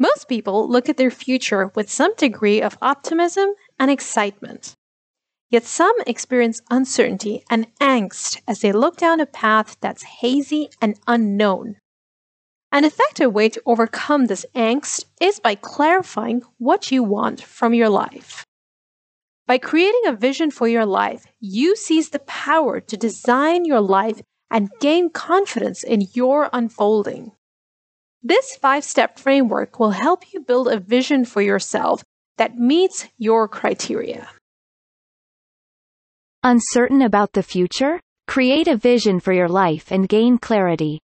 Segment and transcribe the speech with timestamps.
[0.00, 4.74] Most people look at their future with some degree of optimism and excitement.
[5.50, 10.98] Yet some experience uncertainty and angst as they look down a path that's hazy and
[11.06, 11.76] unknown.
[12.72, 17.90] An effective way to overcome this angst is by clarifying what you want from your
[17.90, 18.46] life.
[19.46, 24.22] By creating a vision for your life, you seize the power to design your life
[24.50, 27.32] and gain confidence in your unfolding.
[28.22, 32.04] This five step framework will help you build a vision for yourself
[32.36, 34.28] that meets your criteria.
[36.42, 37.98] Uncertain about the future?
[38.26, 41.00] Create a vision for your life and gain clarity.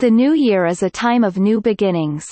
[0.00, 2.26] The new year is a time of new beginnings.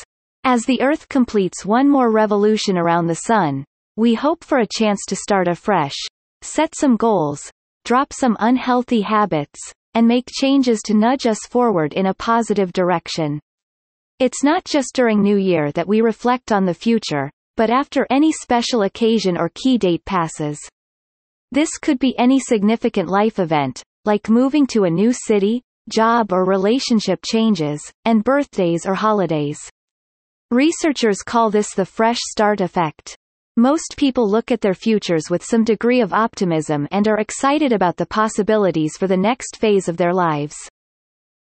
[0.44, 3.64] As the Earth completes one more revolution around the Sun,
[3.96, 5.96] we hope for a chance to start afresh,
[6.42, 7.50] set some goals,
[7.84, 9.58] drop some unhealthy habits,
[9.94, 13.40] and make changes to nudge us forward in a positive direction.
[14.20, 18.32] It's not just during New Year that we reflect on the future, but after any
[18.32, 20.58] special occasion or key date passes.
[21.52, 26.44] This could be any significant life event, like moving to a new city, job or
[26.44, 29.60] relationship changes, and birthdays or holidays.
[30.50, 33.16] Researchers call this the fresh start effect.
[33.56, 37.96] Most people look at their futures with some degree of optimism and are excited about
[37.96, 40.56] the possibilities for the next phase of their lives.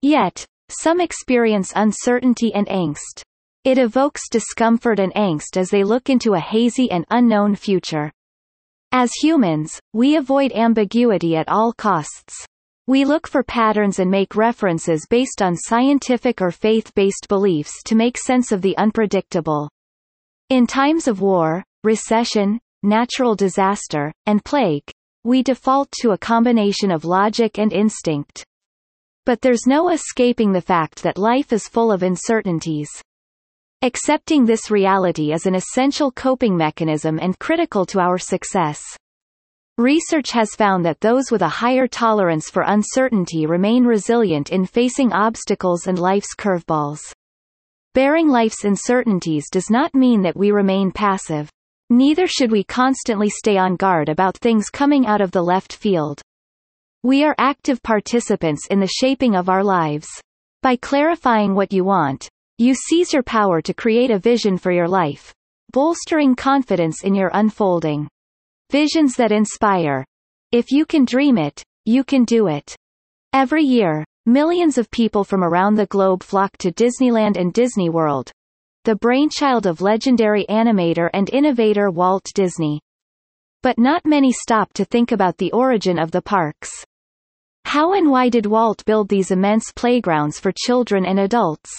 [0.03, 3.23] Yet, some experience uncertainty and angst.
[3.65, 8.11] It evokes discomfort and angst as they look into a hazy and unknown future.
[8.93, 12.47] As humans, we avoid ambiguity at all costs.
[12.87, 18.19] We look for patterns and make references based on scientific or faith-based beliefs to make
[18.19, 19.69] sense of the unpredictable.
[20.49, 24.91] In times of war, recession, natural disaster, and plague,
[25.23, 28.45] we default to a combination of logic and instinct.
[29.27, 32.89] But there's no escaping the fact that life is full of uncertainties.
[33.83, 38.83] Accepting this reality is an essential coping mechanism and critical to our success.
[39.79, 45.13] Research has found that those with a higher tolerance for uncertainty remain resilient in facing
[45.13, 47.01] obstacles and life's curveballs.
[47.95, 51.51] Bearing life's uncertainties does not mean that we remain passive.
[51.89, 56.21] Neither should we constantly stay on guard about things coming out of the left field.
[57.03, 60.07] We are active participants in the shaping of our lives.
[60.61, 62.29] By clarifying what you want,
[62.59, 65.33] you seize your power to create a vision for your life,
[65.73, 68.07] bolstering confidence in your unfolding.
[68.71, 70.05] Visions that inspire.
[70.53, 72.77] If you can dream it, you can do it.
[73.33, 78.31] Every year, millions of people from around the globe flock to Disneyland and Disney World.
[78.85, 82.79] The brainchild of legendary animator and innovator Walt Disney.
[83.63, 86.85] But not many stop to think about the origin of the parks.
[87.71, 91.71] How and why did Walt build these immense playgrounds for children and adults?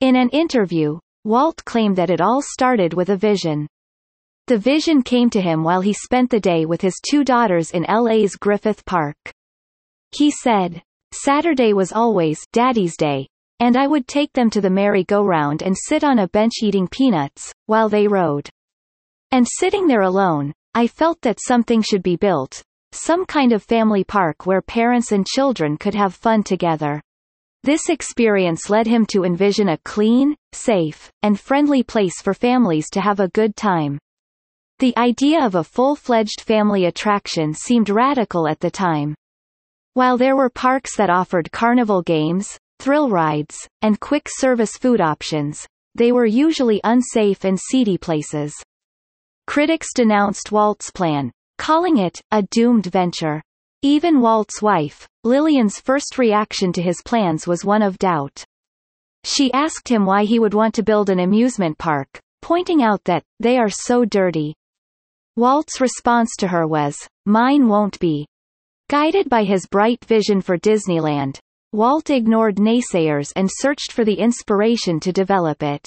[0.00, 3.68] In an interview, Walt claimed that it all started with a vision.
[4.48, 7.84] The vision came to him while he spent the day with his two daughters in
[7.88, 9.14] LA's Griffith Park.
[10.10, 13.28] He said, Saturday was always Daddy's Day,
[13.60, 17.52] and I would take them to the merry-go-round and sit on a bench eating peanuts,
[17.66, 18.50] while they rode.
[19.30, 24.04] And sitting there alone, I felt that something should be built, some kind of family
[24.04, 27.00] park where parents and children could have fun together.
[27.62, 33.00] This experience led him to envision a clean, safe, and friendly place for families to
[33.00, 33.98] have a good time.
[34.78, 39.14] The idea of a full-fledged family attraction seemed radical at the time.
[39.94, 46.12] While there were parks that offered carnival games, thrill rides, and quick-service food options, they
[46.12, 48.54] were usually unsafe and seedy places.
[49.46, 53.42] Critics denounced Walt's plan, calling it a doomed venture.
[53.82, 58.44] Even Walt's wife, Lillian's first reaction to his plans was one of doubt.
[59.24, 63.22] She asked him why he would want to build an amusement park, pointing out that,
[63.40, 64.54] they are so dirty.
[65.36, 68.26] Walt's response to her was, mine won't be.
[68.88, 71.38] Guided by his bright vision for Disneyland,
[71.72, 75.86] Walt ignored naysayers and searched for the inspiration to develop it.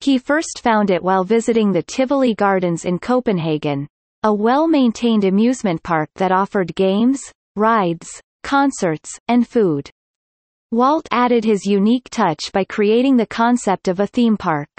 [0.00, 3.88] He first found it while visiting the Tivoli Gardens in Copenhagen,
[4.24, 7.20] a well-maintained amusement park that offered games,
[7.56, 9.90] rides, concerts, and food.
[10.70, 14.70] Walt added his unique touch by creating the concept of a theme park.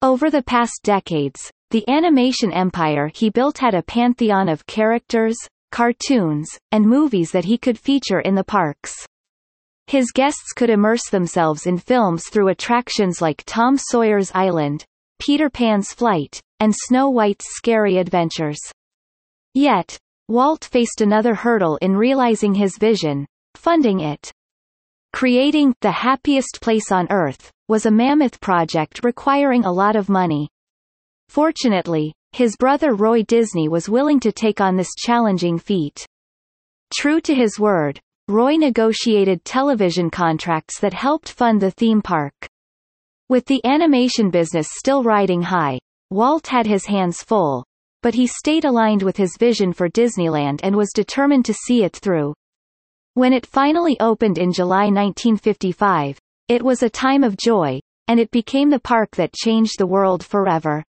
[0.00, 5.36] Over the past decades, the animation empire he built had a pantheon of characters,
[5.72, 8.94] cartoons, and movies that he could feature in the parks.
[9.88, 14.84] His guests could immerse themselves in films through attractions like Tom Sawyer's Island,
[15.24, 18.58] Peter Pan's Flight, and Snow White's Scary Adventures.
[19.54, 19.96] Yet,
[20.26, 23.24] Walt faced another hurdle in realizing his vision,
[23.54, 24.32] funding it.
[25.12, 30.48] Creating The Happiest Place on Earth was a mammoth project requiring a lot of money.
[31.28, 36.04] Fortunately, his brother Roy Disney was willing to take on this challenging feat.
[36.92, 42.34] True to his word, Roy negotiated television contracts that helped fund the theme park.
[43.32, 45.78] With the animation business still riding high,
[46.10, 47.64] Walt had his hands full,
[48.02, 51.96] but he stayed aligned with his vision for Disneyland and was determined to see it
[51.96, 52.34] through.
[53.14, 56.18] When it finally opened in July 1955,
[56.48, 60.22] it was a time of joy, and it became the park that changed the world
[60.22, 60.84] forever.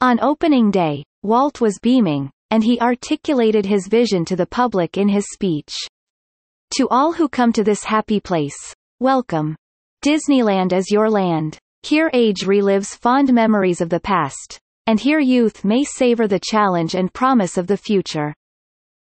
[0.00, 5.08] On opening day, Walt was beaming, and he articulated his vision to the public in
[5.08, 5.72] his speech.
[6.78, 9.54] To all who come to this happy place, welcome.
[10.02, 11.58] Disneyland is your land.
[11.82, 16.94] Here age relives fond memories of the past, and here youth may savor the challenge
[16.94, 18.32] and promise of the future.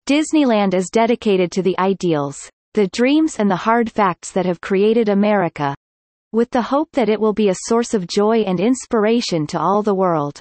[0.08, 5.10] Disneyland is dedicated to the ideals, the dreams and the hard facts that have created
[5.10, 5.74] America,
[6.32, 9.82] with the hope that it will be a source of joy and inspiration to all
[9.82, 10.40] the world.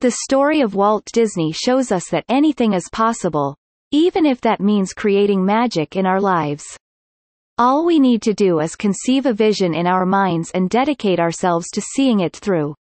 [0.00, 3.56] The story of Walt Disney shows us that anything is possible,
[3.90, 6.78] even if that means creating magic in our lives.
[7.58, 11.68] All we need to do is conceive a vision in our minds and dedicate ourselves
[11.72, 12.74] to seeing it through.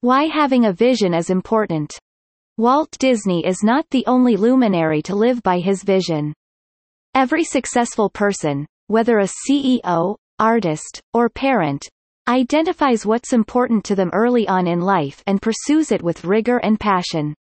[0.00, 1.92] Why having a vision is important.
[2.56, 6.32] Walt Disney is not the only luminary to live by his vision.
[7.16, 11.88] Every successful person, whether a CEO, artist, or parent,
[12.28, 16.78] identifies what's important to them early on in life and pursues it with rigor and
[16.78, 17.34] passion.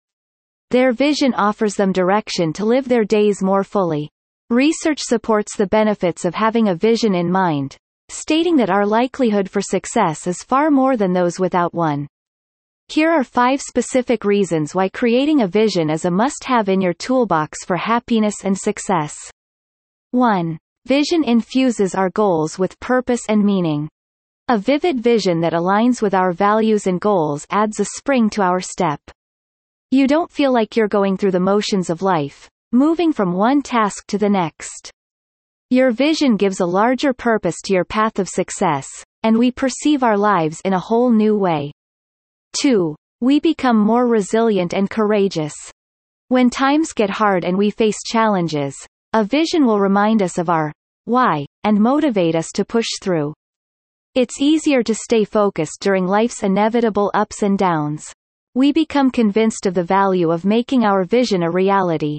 [0.70, 4.10] Their vision offers them direction to live their days more fully.
[4.50, 7.76] Research supports the benefits of having a vision in mind,
[8.08, 12.06] stating that our likelihood for success is far more than those without one.
[12.88, 17.62] Here are five specific reasons why creating a vision is a must-have in your toolbox
[17.66, 19.14] for happiness and success.
[20.12, 20.56] 1.
[20.86, 23.86] Vision infuses our goals with purpose and meaning.
[24.48, 28.60] A vivid vision that aligns with our values and goals adds a spring to our
[28.60, 29.02] step.
[29.90, 34.06] You don't feel like you're going through the motions of life, moving from one task
[34.08, 34.90] to the next.
[35.70, 38.86] Your vision gives a larger purpose to your path of success,
[39.22, 41.72] and we perceive our lives in a whole new way.
[42.60, 42.94] 2.
[43.20, 45.54] We become more resilient and courageous.
[46.28, 48.74] When times get hard and we face challenges,
[49.12, 50.72] a vision will remind us of our
[51.04, 53.34] why and motivate us to push through.
[54.14, 58.12] It's easier to stay focused during life's inevitable ups and downs
[58.58, 62.18] we become convinced of the value of making our vision a reality.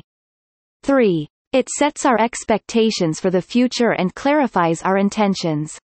[0.84, 1.28] 3.
[1.52, 5.80] It sets our expectations for the future and clarifies our intentions.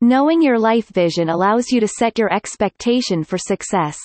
[0.00, 3.98] Knowing your life vision allows you to set your expectation for success.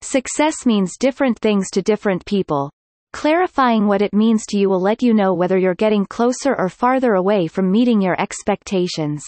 [0.00, 2.70] Success means different things to different people.
[3.12, 6.68] Clarifying what it means to you will let you know whether you're getting closer or
[6.68, 9.22] farther away from meeting your expectations.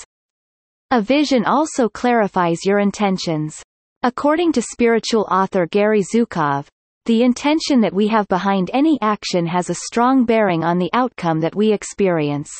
[0.90, 3.62] A vision also clarifies your intentions.
[4.02, 6.66] According to spiritual author Gary Zukav,
[7.06, 11.40] the intention that we have behind any action has a strong bearing on the outcome
[11.40, 12.50] that we experience.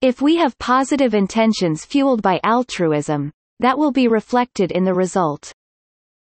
[0.00, 5.52] If we have positive intentions fueled by altruism, that will be reflected in the result.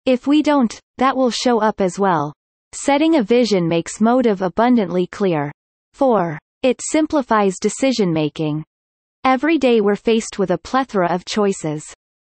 [0.06, 2.32] If we don't, that will show up as well.
[2.72, 5.50] Setting a vision makes motive abundantly clear.
[5.94, 6.38] 4.
[6.62, 8.64] It simplifies decision making.
[9.24, 11.84] Every day we're faced with a plethora of choices.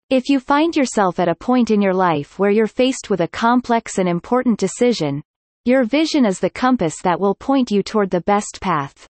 [0.09, 3.27] If you find yourself at a point in your life where you're faced with a
[3.27, 5.21] complex and important decision,
[5.65, 9.05] your vision is the compass that will point you toward the best path.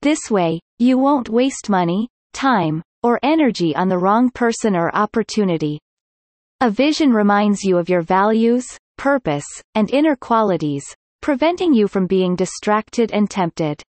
[0.00, 5.80] This way, you won't waste money, time, or energy on the wrong person or opportunity.
[6.60, 10.84] A vision reminds you of your values, purpose, and inner qualities,
[11.20, 13.82] preventing you from being distracted and tempted.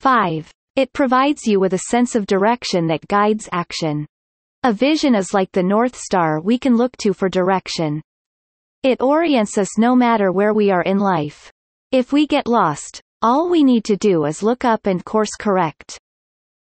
[0.00, 0.50] 5.
[0.76, 4.06] It provides you with a sense of direction that guides action.
[4.62, 8.02] A vision is like the North Star we can look to for direction.
[8.82, 11.50] It orients us no matter where we are in life.
[11.92, 15.98] If we get lost, All we need to do is look up and course correct.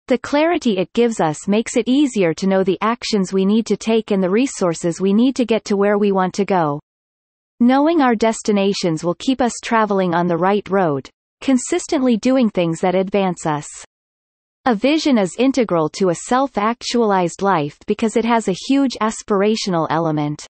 [0.06, 3.76] The clarity it gives us makes it easier to know the actions we need to
[3.76, 6.80] take and the resources we need to get to where we want to go.
[7.60, 11.10] Knowing our destinations will keep us traveling on the right road,
[11.42, 13.66] consistently doing things that advance us.
[14.64, 20.46] A vision is integral to a self-actualized life because it has a huge aspirational element.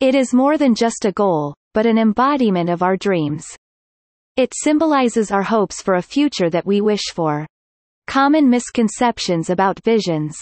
[0.00, 3.46] It is more than just a goal, but an embodiment of our dreams.
[4.36, 7.46] It symbolizes our hopes for a future that we wish for.
[8.06, 10.36] Common misconceptions about visions.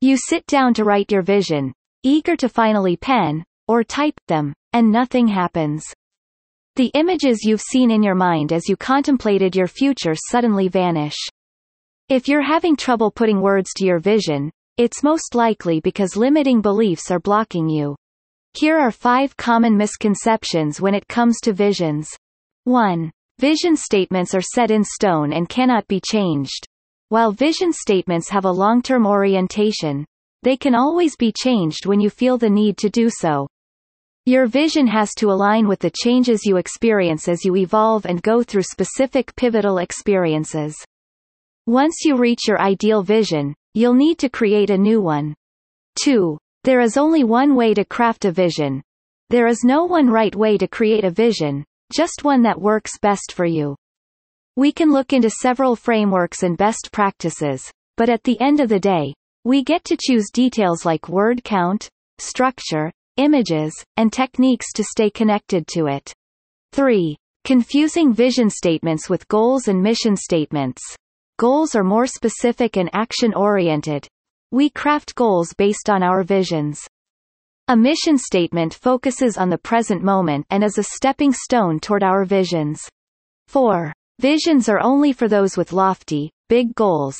[0.00, 4.92] You sit down to write your vision, eager to finally pen, or type them, and
[4.92, 5.84] nothing happens.
[6.76, 11.16] The images you've seen in your mind as you contemplated your future suddenly vanish.
[12.10, 17.10] If you're having trouble putting words to your vision, it's most likely because limiting beliefs
[17.10, 17.96] are blocking you.
[18.54, 22.08] Here are five common misconceptions when it comes to visions.
[22.64, 23.10] 1.
[23.38, 26.66] Vision statements are set in stone and cannot be changed.
[27.10, 30.06] While vision statements have a long-term orientation,
[30.42, 33.46] they can always be changed when you feel the need to do so.
[34.24, 38.42] Your vision has to align with the changes you experience as you evolve and go
[38.42, 40.74] through specific pivotal experiences.
[41.68, 45.34] Once you reach your ideal vision, you'll need to create a new one.
[46.02, 46.38] 2.
[46.64, 48.80] There is only one way to craft a vision.
[49.28, 53.32] There is no one right way to create a vision, just one that works best
[53.32, 53.76] for you.
[54.56, 58.80] We can look into several frameworks and best practices, but at the end of the
[58.80, 59.12] day,
[59.44, 65.66] we get to choose details like word count, structure, images, and techniques to stay connected
[65.66, 66.14] to it.
[66.72, 67.14] 3.
[67.44, 70.80] Confusing vision statements with goals and mission statements.
[71.38, 74.08] Goals are more specific and action-oriented.
[74.50, 76.84] We craft goals based on our visions.
[77.68, 82.24] A mission statement focuses on the present moment and is a stepping stone toward our
[82.24, 82.80] visions.
[83.46, 83.92] 4.
[84.18, 87.16] Visions are only for those with lofty, big goals.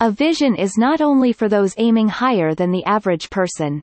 [0.00, 3.82] A vision is not only for those aiming higher than the average person.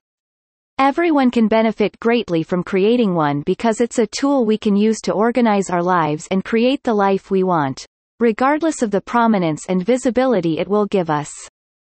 [0.79, 5.13] Everyone can benefit greatly from creating one because it's a tool we can use to
[5.13, 7.85] organize our lives and create the life we want,
[8.19, 11.31] regardless of the prominence and visibility it will give us.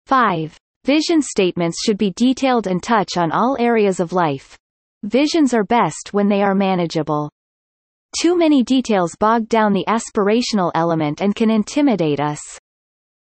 [0.08, 0.58] 5.
[0.86, 4.58] Vision statements should be detailed and touch on all areas of life.
[5.04, 7.30] Visions are best when they are manageable.
[8.22, 12.42] Too many details bog down the aspirational element and can intimidate us.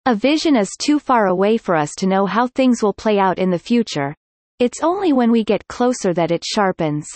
[0.07, 3.39] A vision is too far away for us to know how things will play out
[3.39, 4.15] in the future,
[4.63, 7.09] it's only when we get closer that it sharpens.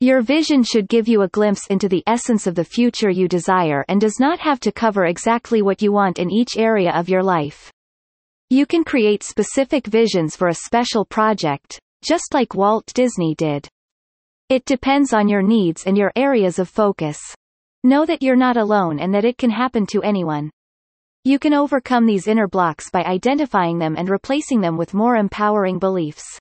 [0.00, 3.82] Your vision should give you a glimpse into the essence of the future you desire
[3.88, 7.22] and does not have to cover exactly what you want in each area of your
[7.22, 7.72] life.
[8.50, 13.66] You can create specific visions for a special project, just like Walt Disney did.
[14.50, 17.18] It depends on your needs and your areas of focus.
[17.82, 20.50] Know that you're not alone and that it can happen to anyone.
[21.24, 25.78] You can overcome these inner blocks by identifying them and replacing them with more empowering
[25.78, 26.38] beliefs.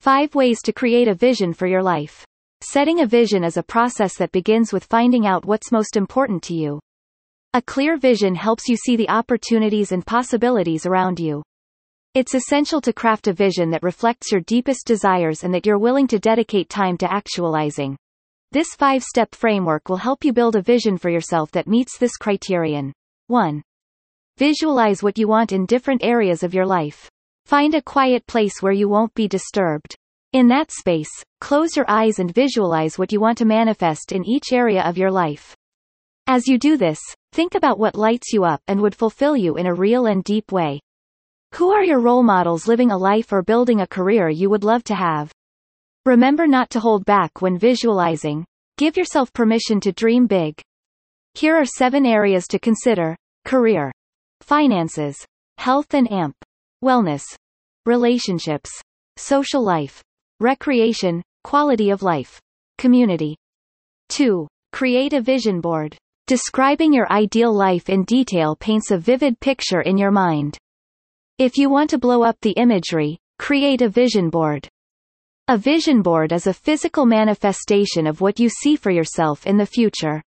[0.00, 2.26] 5 Ways to create a vision for your life.
[2.66, 6.54] Setting a vision is a process that begins with finding out what's most important to
[6.54, 6.80] you.
[7.52, 11.42] A clear vision helps you see the opportunities and possibilities around you.
[12.14, 16.06] It's essential to craft a vision that reflects your deepest desires and that you're willing
[16.06, 17.98] to dedicate time to actualizing.
[18.50, 22.94] This five-step framework will help you build a vision for yourself that meets this criterion.
[23.26, 23.62] 1.
[24.38, 27.10] Visualize what you want in different areas of your life.
[27.44, 29.96] Find a quiet place where you won't be disturbed.
[30.34, 34.52] In that space, close your eyes and visualize what you want to manifest in each
[34.52, 35.54] area of your life.
[36.26, 36.98] As you do this,
[37.30, 40.50] think about what lights you up and would fulfill you in a real and deep
[40.50, 40.80] way.
[41.52, 44.82] Who are your role models living a life or building a career you would love
[44.84, 45.30] to have?
[46.04, 48.44] Remember not to hold back when visualizing.
[48.76, 50.60] Give yourself permission to dream big.
[51.34, 53.92] Here are seven areas to consider career,
[54.40, 55.16] finances,
[55.58, 56.34] health and amp,
[56.82, 57.22] wellness,
[57.86, 58.82] relationships,
[59.16, 60.02] social life,
[60.40, 62.40] recreation, quality of life,
[62.78, 63.36] community.
[64.08, 64.46] 2.
[64.72, 65.96] Create a vision board.
[66.26, 70.58] Describing your ideal life in detail paints a vivid picture in your mind.
[71.38, 74.68] If you want to blow up the imagery, create a vision board.
[75.48, 79.66] A vision board is a physical manifestation of what you see for yourself in the
[79.66, 80.22] future.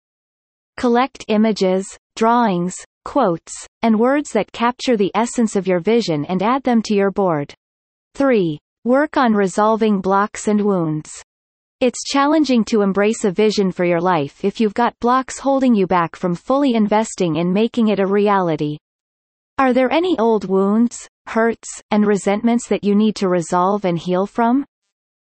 [0.77, 6.65] Collect images, drawings, quotes, and words that capture the essence of your vision and add
[6.65, 7.55] them to your board.
[8.17, 8.59] 3.
[8.87, 11.11] Work on resolving blocks and wounds.
[11.81, 15.87] It's challenging to embrace a vision for your life if you've got blocks holding you
[15.87, 18.77] back from fully investing in making it a reality.
[19.57, 24.27] Are there any old wounds, hurts, and resentments that you need to resolve and heal
[24.27, 24.67] from?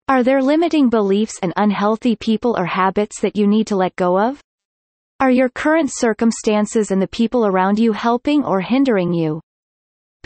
[0.09, 4.19] Are there limiting beliefs and unhealthy people or habits that you need to let go
[4.19, 4.41] of?
[5.21, 9.41] Are your current circumstances and the people around you helping or hindering you?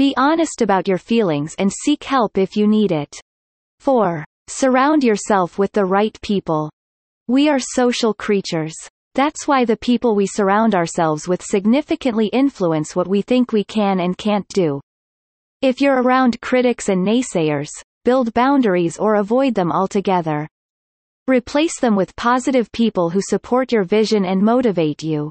[0.00, 3.14] Be honest about your feelings and seek help if you need it.
[3.80, 4.25] 4.
[4.49, 6.71] Surround yourself with the right people.
[7.28, 8.73] We are social creatures.
[9.14, 14.00] That's why the people we surround ourselves with significantly influence what we think we can
[14.00, 14.80] and can't do.
[15.61, 17.69] If you're around critics and naysayers,
[18.07, 20.49] build boundaries or avoid them altogether.
[21.28, 25.30] Replace them with positive people who support your vision and motivate you.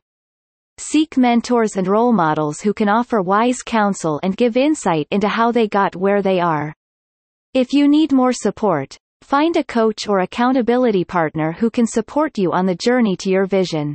[0.81, 5.51] Seek mentors and role models who can offer wise counsel and give insight into how
[5.51, 6.73] they got where they are.
[7.53, 12.53] If you need more support, find a coach or accountability partner who can support you
[12.53, 13.93] on the journey to your vision.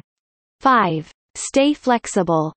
[0.61, 1.11] 5.
[1.37, 2.53] Stay flexible.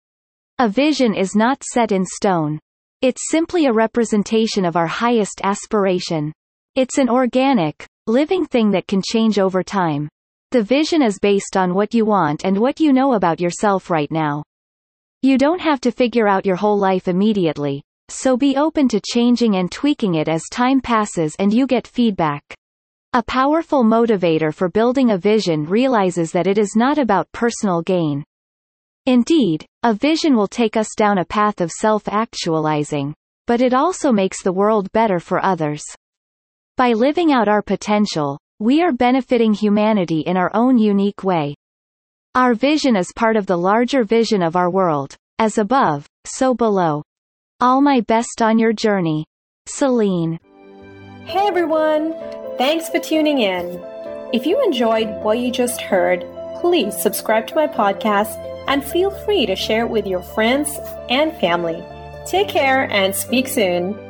[0.60, 2.60] A vision is not set in stone.
[3.02, 6.34] It's simply a representation of our highest aspiration.
[6.76, 10.10] It's an organic, living thing that can change over time.
[10.52, 14.10] The vision is based on what you want and what you know about yourself right
[14.10, 14.44] now.
[15.22, 19.58] You don't have to figure out your whole life immediately, so be open to changing
[19.58, 22.42] and tweaking it as time passes and you get feedback.
[23.12, 28.24] A powerful motivator for building a vision realizes that it is not about personal gain.
[29.06, 33.14] Indeed, a vision will take us down a path of self-actualizing,
[33.48, 35.84] but it also makes the world better for others.
[36.78, 41.54] By living out our potential, we are benefiting humanity in our own unique way.
[42.34, 47.04] Our vision is part of the larger vision of our world, as above, so below.
[47.60, 49.26] All my best on your journey.
[49.68, 50.40] Celine.
[51.26, 52.16] Hey everyone!
[52.58, 53.80] Thanks for tuning in.
[54.34, 56.26] If you enjoyed what you just heard,
[56.60, 58.36] please subscribe to my podcast
[58.68, 61.84] and feel free to share it with your friends and family.
[62.26, 64.07] Take care and speak soon.